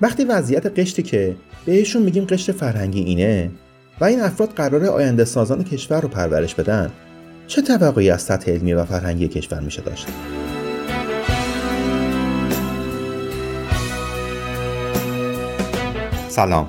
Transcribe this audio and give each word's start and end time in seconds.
وقتی 0.00 0.24
وضعیت 0.24 0.78
قشتی 0.78 1.02
که 1.02 1.36
بهشون 1.66 2.02
میگیم 2.02 2.24
قشت 2.24 2.52
فرهنگی 2.52 3.00
اینه 3.00 3.50
و 4.00 4.04
این 4.04 4.20
افراد 4.20 4.50
قرار 4.50 4.84
آینده 4.84 5.24
سازان 5.24 5.64
کشور 5.64 6.00
رو 6.00 6.08
پرورش 6.08 6.54
بدن 6.54 6.90
چه 7.46 7.62
توقعی 7.62 8.10
از 8.10 8.22
سطح 8.22 8.52
علمی 8.52 8.72
و 8.72 8.84
فرهنگی 8.84 9.28
کشور 9.28 9.60
میشه 9.60 9.82
داشت؟ 9.82 10.06
سلام. 16.28 16.68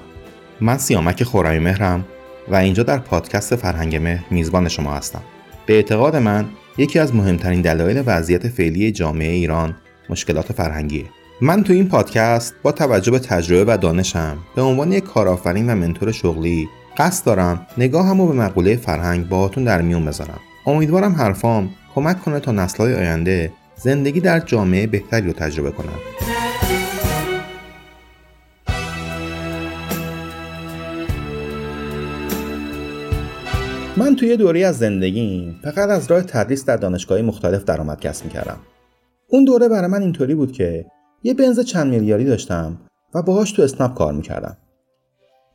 من 0.62 0.78
سیامک 0.78 1.24
خورمی 1.24 1.60
مهرم 1.60 2.06
و 2.48 2.56
اینجا 2.56 2.84
در 2.84 2.98
پادکست 2.98 3.56
فرهنگ 3.56 3.96
مهر 3.96 4.24
میزبان 4.32 4.68
شما 4.68 4.94
هستم. 4.94 5.22
به 5.66 5.74
اعتقاد 5.74 6.16
من 6.16 6.46
یکی 6.78 7.00
از 7.00 7.16
مهمترین 7.16 7.62
دلایل 7.62 8.04
وضعیت 8.06 8.48
فعلی 8.48 8.92
جامعه 8.92 9.32
ایران 9.32 9.76
مشکلات 10.10 10.54
فرهنگیه. 10.54 11.06
من 11.42 11.64
تو 11.64 11.74
این 11.74 11.88
پادکست 11.90 12.56
با 12.64 12.72
توجه 12.72 13.12
به 13.12 13.20
تجربه 13.20 13.74
و 13.74 13.78
دانشم 13.78 14.38
به 14.56 14.62
عنوان 14.62 14.92
یک 14.92 15.04
کارآفرین 15.04 15.70
و 15.70 15.76
منتور 15.76 16.12
شغلی 16.12 16.68
قصد 16.98 17.26
دارم 17.26 17.68
نگاهم 17.78 18.22
رو 18.22 18.28
به 18.28 18.34
مقوله 18.34 18.76
فرهنگ 18.76 19.30
باهاتون 19.30 19.64
در 19.64 19.82
میون 19.82 20.06
بذارم 20.06 20.40
امیدوارم 20.66 21.12
حرفام 21.12 21.70
کمک 21.96 22.22
کنه 22.22 22.40
تا 22.40 22.52
نسلهای 22.52 22.96
آینده 22.96 23.52
زندگی 23.76 24.20
در 24.20 24.40
جامعه 24.40 24.88
بهتری 24.88 25.28
رو 25.28 25.34
تجربه 25.34 25.72
کنند. 25.72 26.00
من 33.98 34.16
توی 34.16 34.38
دوره 34.38 34.66
از 34.66 34.78
زندگیم 34.78 35.60
فقط 35.64 35.90
از 35.90 36.12
راه 36.12 36.22
تدریس 36.22 36.66
در 36.66 36.78
دانشگاهی 36.78 37.22
مختلف 37.22 37.64
درآمد 37.64 38.00
کسب 38.00 38.26
می‌کردم 38.26 38.58
اون 39.28 39.46
دوره 39.46 39.70
برای 39.70 39.88
من 39.88 40.02
اینطوری 40.02 40.36
بود 40.36 40.52
که 40.52 40.86
یه 41.26 41.34
بنز 41.34 41.60
چند 41.60 41.94
میلیاردی 41.94 42.26
داشتم 42.26 42.78
و 43.14 43.22
باهاش 43.22 43.52
تو 43.52 43.62
اسنپ 43.62 43.94
کار 43.94 44.14
می‌کردم. 44.14 44.58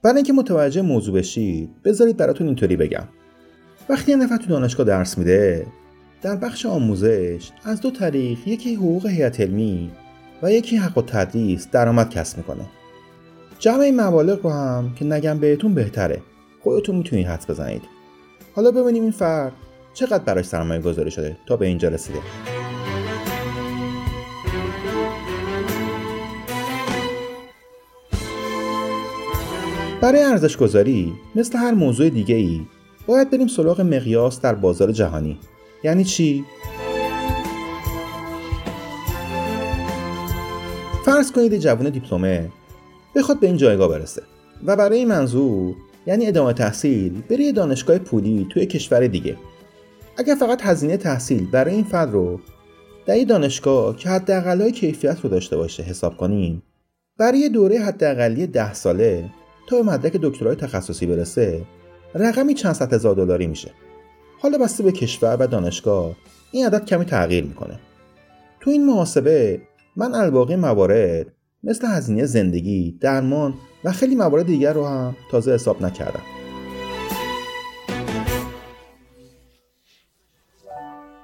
برای 0.02 0.16
اینکه 0.16 0.32
متوجه 0.32 0.82
موضوع 0.82 1.14
بشید 1.14 1.82
بذارید 1.82 2.16
براتون 2.16 2.46
اینطوری 2.46 2.76
بگم. 2.76 3.08
وقتی 3.88 4.10
یه 4.10 4.16
نفر 4.16 4.36
تو 4.36 4.46
دانشگاه 4.46 4.86
درس 4.86 5.18
میده 5.18 5.66
در 6.22 6.36
بخش 6.36 6.66
آموزش 6.66 7.50
از 7.64 7.80
دو 7.80 7.90
طریق 7.90 8.38
یکی 8.46 8.74
حقوق 8.74 9.06
هیئت 9.06 9.40
علمی 9.40 9.90
و 10.42 10.52
یکی 10.52 10.76
حق 10.76 10.98
و 10.98 11.02
تدریس 11.02 11.68
درآمد 11.70 12.10
کسب 12.10 12.38
می‌کنه. 12.38 12.64
جمع 13.58 13.80
این 13.80 14.00
مبالغ 14.00 14.44
رو 14.44 14.50
هم 14.50 14.94
که 14.94 15.04
نگم 15.04 15.38
بهتون 15.38 15.74
بهتره. 15.74 16.22
خودتون 16.62 16.96
می‌تونید 16.96 17.26
حدس 17.26 17.50
بزنید. 17.50 17.82
حالا 18.54 18.70
ببینیم 18.70 19.02
این 19.02 19.12
فرد 19.12 19.52
چقدر 19.94 20.24
براش 20.24 20.44
سرمایه 20.44 20.80
گذاری 20.80 21.10
شده 21.10 21.36
تا 21.46 21.56
به 21.56 21.66
اینجا 21.66 21.88
رسیده. 21.88 22.18
برای 30.00 30.22
ارزش 30.22 30.56
گذاری 30.56 31.12
مثل 31.34 31.58
هر 31.58 31.70
موضوع 31.70 32.08
دیگه 32.08 32.34
ای 32.34 32.60
باید 33.06 33.30
بریم 33.30 33.46
سراغ 33.46 33.80
مقیاس 33.80 34.40
در 34.40 34.54
بازار 34.54 34.92
جهانی 34.92 35.38
یعنی 35.84 36.04
چی؟ 36.04 36.44
فرض 41.04 41.32
کنید 41.32 41.56
جوان 41.56 41.90
دیپلمه 41.90 42.48
بخواد 43.16 43.40
به 43.40 43.46
این 43.46 43.56
جایگاه 43.56 43.88
برسه 43.88 44.22
و 44.64 44.76
برای 44.76 44.98
این 44.98 45.08
منظور 45.08 45.74
یعنی 46.06 46.26
ادامه 46.26 46.52
تحصیل 46.52 47.22
بره 47.30 47.40
یه 47.40 47.52
دانشگاه 47.52 47.98
پولی 47.98 48.46
توی 48.50 48.66
کشور 48.66 49.06
دیگه 49.06 49.36
اگر 50.16 50.34
فقط 50.34 50.62
هزینه 50.62 50.96
تحصیل 50.96 51.50
برای 51.50 51.74
این 51.74 51.84
فرد 51.84 52.12
رو 52.12 52.40
در 53.06 53.16
یه 53.16 53.24
دانشگاه 53.24 53.96
که 53.96 54.08
حداقلای 54.08 54.72
کیفیت 54.72 55.20
رو 55.20 55.30
داشته 55.30 55.56
باشه 55.56 55.82
حساب 55.82 56.16
کنیم 56.16 56.62
برای 57.18 57.48
دوره 57.48 57.78
حداقلی 57.78 58.46
ده 58.46 58.74
ساله 58.74 59.30
تا 59.70 59.76
به 59.76 59.82
مدرک 59.82 60.12
دکترای 60.12 60.56
تخصصی 60.56 61.06
برسه 61.06 61.64
رقمی 62.14 62.54
چند 62.54 62.72
صد 62.72 62.92
هزار 62.92 63.14
دلاری 63.14 63.46
میشه. 63.46 63.70
حالا 64.40 64.58
بسته 64.58 64.82
به 64.82 64.92
کشور 64.92 65.36
و 65.40 65.46
دانشگاه 65.46 66.16
این 66.52 66.66
عدد 66.66 66.84
کمی 66.84 67.04
تغییر 67.04 67.44
می‌کنه. 67.44 67.78
تو 68.60 68.70
این 68.70 68.86
محاسبه 68.86 69.60
من 69.96 70.14
الباقی 70.14 70.56
موارد 70.56 71.26
مثل 71.62 71.86
هزینه 71.86 72.26
زندگی، 72.26 72.98
درمان 73.00 73.54
و 73.84 73.92
خیلی 73.92 74.14
موارد 74.14 74.46
دیگر 74.46 74.72
رو 74.72 74.86
هم 74.86 75.16
تازه 75.30 75.54
حساب 75.54 75.82
نکردم. 75.82 76.22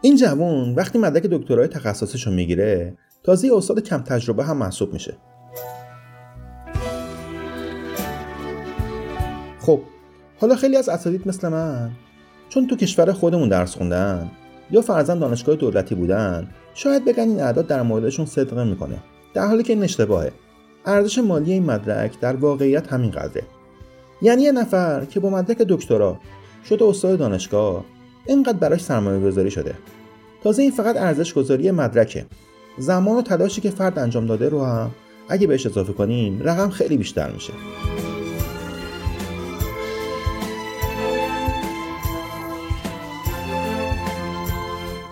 این 0.02 0.16
جوون 0.16 0.74
وقتی 0.74 0.98
مدرک 0.98 1.22
دکترای 1.22 1.68
تخصصیش 1.68 2.26
رو 2.26 2.32
می‌گیره 2.32 2.98
تازه 3.22 3.50
استاد 3.54 3.80
کم 3.80 3.98
تجربه 3.98 4.44
هم 4.44 4.56
محسوب 4.56 4.92
میشه. 4.92 5.16
خب 9.66 9.80
حالا 10.40 10.56
خیلی 10.56 10.76
از 10.76 10.88
اساتید 10.88 11.28
مثل 11.28 11.48
من 11.48 11.90
چون 12.48 12.66
تو 12.66 12.76
کشور 12.76 13.12
خودمون 13.12 13.48
درس 13.48 13.76
خوندن 13.76 14.30
یا 14.70 14.80
فرزن 14.80 15.18
دانشگاه 15.18 15.56
دولتی 15.56 15.94
بودن 15.94 16.48
شاید 16.74 17.04
بگن 17.04 17.28
این 17.28 17.40
اعداد 17.40 17.66
در 17.66 17.82
موردشون 17.82 18.26
صدقه 18.26 18.64
می‌کنه 18.64 18.98
در 19.34 19.46
حالی 19.46 19.62
که 19.62 19.72
این 19.72 19.82
اشتباهه. 19.82 20.32
ارزش 20.86 21.18
مالی 21.18 21.52
این 21.52 21.64
مدرک 21.64 22.20
در 22.20 22.36
واقعیت 22.36 22.92
همین 22.92 23.10
قدره 23.10 23.42
یعنی 24.22 24.42
یه 24.42 24.52
نفر 24.52 25.04
که 25.04 25.20
با 25.20 25.30
مدرک 25.30 25.58
دکترا 25.58 26.20
شده 26.68 26.84
استاد 26.84 27.18
دانشگاه 27.18 27.84
اینقدر 28.26 28.58
براش 28.58 28.80
سرمایه 28.80 29.20
گذاری 29.20 29.50
شده. 29.50 29.74
تازه 30.42 30.62
این 30.62 30.70
فقط 30.70 30.96
ارزش 30.96 31.34
گذاری 31.34 31.70
مدرکه. 31.70 32.26
زمان 32.78 33.16
و 33.16 33.22
تلاشی 33.22 33.60
که 33.60 33.70
فرد 33.70 33.98
انجام 33.98 34.26
داده 34.26 34.48
رو 34.48 34.64
هم 34.64 34.90
اگه 35.28 35.46
بهش 35.46 35.66
اضافه 35.66 35.92
کنیم 35.92 36.40
رقم 36.44 36.70
خیلی 36.70 36.96
بیشتر 36.96 37.30
میشه. 37.30 37.52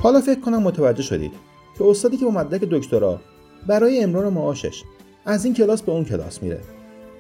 حالا 0.05 0.21
فکر 0.21 0.41
کنم 0.41 0.63
متوجه 0.63 1.03
شدید 1.03 1.33
که 1.79 1.85
استادی 1.85 2.17
که 2.17 2.25
با 2.25 2.31
مدرک 2.31 2.61
دکترا 2.61 3.21
برای 3.67 4.03
امرار 4.03 4.29
معاشش 4.29 4.83
از 5.27 5.45
این 5.45 5.55
کلاس 5.55 5.83
به 5.83 5.93
اون 5.93 6.05
کلاس 6.05 6.43
میره. 6.43 6.61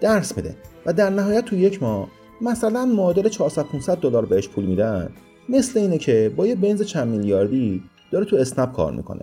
درس 0.01 0.37
میده 0.37 0.57
و 0.87 0.93
در 0.93 1.11
نهایت 1.11 1.45
تو 1.45 1.57
یک 1.57 1.83
ماه 1.83 2.09
مثلا 2.41 2.85
معادل 2.85 3.29
400 3.29 3.63
500 3.63 3.99
دلار 3.99 4.27
بهش 4.27 4.49
پول 4.49 4.65
میدن 4.65 5.11
مثل 5.49 5.79
اینه 5.79 5.99
که 5.99 6.33
با 6.37 6.47
یه 6.47 6.55
بنز 6.55 6.83
چند 6.83 7.09
میلیاردی 7.09 7.83
داره 8.11 8.25
تو 8.25 8.37
اسنپ 8.37 8.73
کار 8.73 8.93
می‌کنه. 8.93 9.23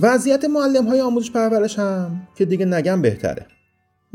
وضعیت 0.00 0.44
معلم 0.44 0.88
های 0.88 1.00
آموزش 1.00 1.30
پرورش 1.30 1.78
هم 1.78 2.28
که 2.34 2.44
دیگه 2.44 2.64
نگم 2.64 3.02
بهتره. 3.02 3.46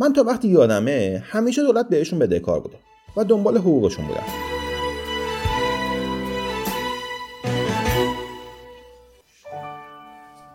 من 0.02 0.14
تا 0.14 0.24
وقتی 0.24 0.48
یادمه 0.48 1.24
همیشه 1.26 1.62
دولت 1.62 1.90
بهشون 1.90 2.20
بدهکار 2.20 2.60
بوده 2.60 2.78
و 3.18 3.24
دنبال 3.24 3.58
حقوقشون 3.58 4.08
بودم. 4.08 4.24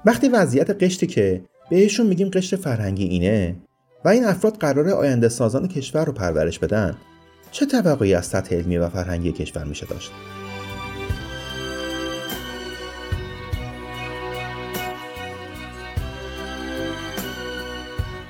وقتی 0.05 0.29
وضعیت 0.29 0.83
قشتی 0.83 1.07
که 1.07 1.43
بهشون 1.71 2.07
میگیم 2.07 2.31
قشت 2.31 2.57
فرهنگی 2.57 3.05
اینه 3.05 3.57
و 4.05 4.09
این 4.09 4.25
افراد 4.25 4.57
قرار 4.57 4.89
آینده 4.89 5.29
سازان 5.29 5.69
کشور 5.69 6.05
رو 6.05 6.13
پرورش 6.13 6.59
بدن 6.59 6.97
چه 7.51 7.67
توقعی 7.67 8.15
از 8.15 8.27
سطح 8.27 8.57
علمی 8.57 8.79
و 8.79 8.89
فرهنگی 8.89 9.33
کشور 9.33 9.65
میشه 9.65 9.87
داشت؟ 9.87 10.11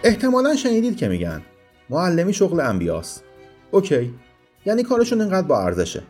احتمالا 0.06 0.56
شنیدید 0.56 0.96
که 0.96 1.08
میگن 1.08 1.42
معلمی 1.90 2.32
شغل 2.32 2.60
انبیاست 2.60 3.24
اوکی 3.70 4.14
یعنی 4.66 4.82
کارشون 4.82 5.20
اینقدر 5.20 5.46
با 5.46 5.60
ارزشه. 5.60 6.02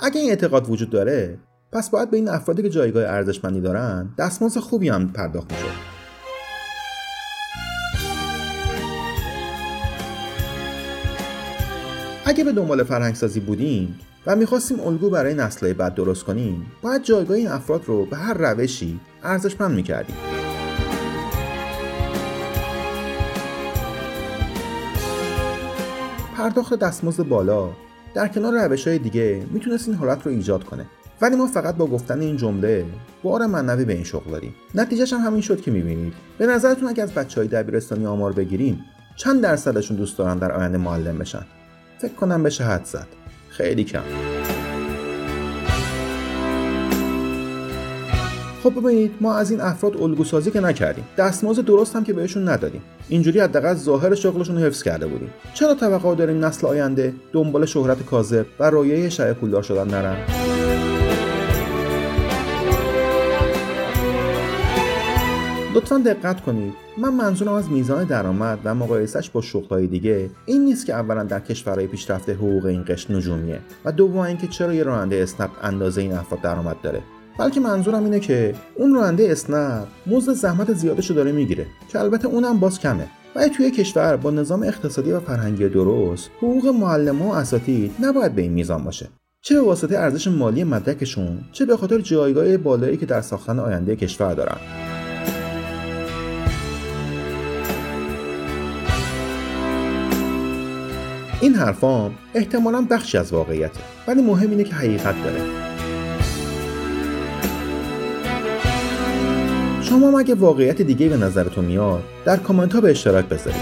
اگه 0.00 0.20
این 0.20 0.30
اعتقاد 0.30 0.70
وجود 0.70 0.90
داره 0.90 1.38
پس 1.72 1.90
باید 1.90 2.10
به 2.10 2.16
این 2.16 2.28
افرادی 2.28 2.62
که 2.62 2.68
جایگاه 2.68 3.04
ارزشمندی 3.04 3.60
دارن 3.60 4.14
دستمزد 4.18 4.60
خوبی 4.60 4.88
هم 4.88 5.12
پرداخت 5.12 5.52
میشه. 5.52 5.64
اگه 12.24 12.44
به 12.44 12.52
دنبال 12.52 12.82
فرهنگسازی 12.82 13.40
بودیم 13.40 13.98
و 14.26 14.36
می‌خواستیم 14.36 14.80
الگو 14.80 15.10
برای 15.10 15.34
نسلهای 15.34 15.74
بعد 15.74 15.94
درست 15.94 16.24
کنیم 16.24 16.66
باید 16.82 17.02
جایگاه 17.02 17.36
این 17.36 17.48
افراد 17.48 17.82
رو 17.86 18.06
به 18.06 18.16
هر 18.16 18.34
روشی 18.34 19.00
ارزشمند 19.22 19.74
می‌کردیم. 19.74 20.16
پرداخت 26.40 26.74
دستمزد 26.74 27.22
بالا. 27.22 27.70
در 28.14 28.28
کنار 28.28 28.68
روش 28.68 28.88
های 28.88 28.98
دیگه 28.98 29.46
می‌تونست 29.50 29.88
این 29.88 29.96
حالت 29.96 30.26
رو 30.26 30.32
ایجاد 30.32 30.64
کنه. 30.64 30.86
ولی 31.20 31.36
ما 31.36 31.46
فقط 31.46 31.76
با 31.76 31.86
گفتن 31.86 32.20
این 32.20 32.36
جمله 32.36 32.86
بار 33.22 33.46
معنوی 33.46 33.84
به 33.84 33.92
این 33.92 34.04
شغل 34.04 34.30
داریم. 34.30 34.54
نتیجهش 34.74 35.12
هم 35.12 35.20
همین 35.20 35.40
شد 35.40 35.60
که 35.60 35.70
می‌بینید. 35.70 36.12
به 36.38 36.46
نظرتون 36.46 36.88
اگه 36.88 37.02
از 37.02 37.14
بچه 37.14 37.40
های 37.40 37.48
دبیرستانی 37.48 38.06
آمار 38.06 38.32
بگیریم 38.32 38.84
چند 39.16 39.42
درصدشون 39.42 39.96
دوست 39.96 40.18
دارن 40.18 40.38
در 40.38 40.52
آینده 40.52 40.78
معلم 40.78 41.18
بشن؟ 41.18 41.46
فکر 41.98 42.14
کنم 42.14 42.42
بشه 42.42 42.64
حد 42.64 42.84
زد. 42.84 43.06
خیلی 43.48 43.84
کم. 43.84 44.39
خب 48.62 48.80
ببینید 48.80 49.12
ما 49.20 49.34
از 49.34 49.50
این 49.50 49.60
افراد 49.60 49.96
الگو 49.96 50.24
سازی 50.24 50.50
که 50.50 50.60
نکردیم. 50.60 51.04
دستمزد 51.18 51.64
درست 51.64 51.96
هم 51.96 52.04
که 52.04 52.12
بهشون 52.12 52.48
ندادیم. 52.48 52.82
اینجوری 53.08 53.40
حداقل 53.40 53.74
ظاهر 53.74 54.14
شغلشون 54.14 54.56
رو 54.56 54.62
حفظ 54.62 54.82
کرده 54.82 55.06
بودیم. 55.06 55.30
چرا 55.54 55.74
توقع 55.74 56.14
داریم 56.14 56.44
نسل 56.44 56.66
آینده 56.66 57.14
دنبال 57.32 57.66
شهرت 57.66 58.06
کاذب 58.06 58.46
و 58.60 58.70
رویه 58.70 59.08
شایع 59.08 59.32
پولدار 59.32 59.62
شدن 59.62 59.88
نرن؟ 59.88 60.16
لطفا 65.74 65.98
دقت 65.98 66.40
کنید. 66.40 66.72
من 66.98 67.14
منظورم 67.14 67.52
از 67.52 67.70
میزان 67.70 68.04
درآمد 68.04 68.58
و 68.64 68.74
مقایسش 68.74 69.30
با 69.30 69.40
شغلهای 69.40 69.86
دیگه 69.86 70.30
این 70.46 70.64
نیست 70.64 70.86
که 70.86 70.94
اولا 70.94 71.24
در 71.24 71.40
کشورهای 71.40 71.86
پیشرفته 71.86 72.34
حقوق 72.34 72.64
این 72.64 72.84
قشر 72.88 73.14
نجومیه 73.14 73.60
و 73.84 73.92
دوم 73.92 74.18
اینکه 74.18 74.46
چرا 74.46 74.74
یه 74.74 74.82
راننده 74.82 75.16
اسنپ 75.16 75.50
اندازه 75.62 76.02
این 76.02 76.12
افراد 76.12 76.40
درآمد 76.40 76.76
داره. 76.82 77.02
بلکه 77.40 77.60
منظورم 77.60 78.04
اینه 78.04 78.20
که 78.20 78.54
اون 78.74 78.94
راننده 78.94 79.28
اسنپ 79.30 79.86
مزد 80.06 80.32
زحمت 80.32 80.72
زیادش 80.72 81.10
رو 81.10 81.16
داره 81.16 81.32
می‌گیره 81.32 81.66
که 81.88 82.00
البته 82.00 82.28
اونم 82.28 82.60
باز 82.60 82.80
کمه. 82.80 83.06
و 83.36 83.48
توی 83.48 83.70
کشور 83.70 84.16
با 84.16 84.30
نظام 84.30 84.62
اقتصادی 84.62 85.12
و 85.12 85.20
فرهنگی 85.20 85.68
درست 85.68 86.30
حقوق 86.38 86.66
معلم 86.66 87.22
و 87.22 87.32
اساتید 87.32 87.92
نباید 88.00 88.34
به 88.34 88.42
این 88.42 88.52
میزان 88.52 88.84
باشه. 88.84 89.08
چه 89.42 89.54
به 89.54 89.60
واسطه 89.60 89.98
ارزش 89.98 90.28
مالی 90.28 90.64
مدرکشون 90.64 91.38
چه 91.52 91.66
به 91.66 91.76
خاطر 91.76 91.98
جایگاه 91.98 92.56
بالایی 92.56 92.96
که 92.96 93.06
در 93.06 93.20
ساختن 93.20 93.58
آینده 93.58 93.96
کشور 93.96 94.34
دارن. 94.34 94.56
این 101.40 101.54
حرفام 101.54 102.14
احتمالا 102.34 102.86
بخشی 102.90 103.18
از 103.18 103.32
واقعیته 103.32 103.80
ولی 104.08 104.22
مهم 104.22 104.50
اینه 104.50 104.64
که 104.64 104.74
حقیقت 104.74 105.14
داره. 105.24 105.69
شما 109.90 110.18
اگه 110.18 110.34
واقعیت 110.34 110.82
دیگه 110.82 111.08
به 111.08 111.16
نظرتون 111.16 111.64
میاد 111.64 112.02
در 112.24 112.36
کامنت 112.36 112.72
ها 112.72 112.80
به 112.80 112.90
اشتراک 112.90 113.24
بذارید. 113.24 113.60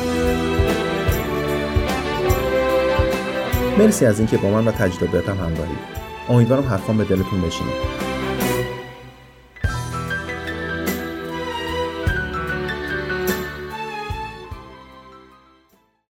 مرسی 3.79 4.07
از 4.07 4.19
اینکه 4.19 4.37
با 4.37 4.51
من 4.51 4.69
و 4.69 4.71
تجربیاتم 4.71 5.33
همراهید. 5.33 5.79
امیدوارم 6.29 6.63
حرفام 6.63 6.97
به 6.97 7.05
دلتون 7.05 7.41
بشینه. 7.41 8.08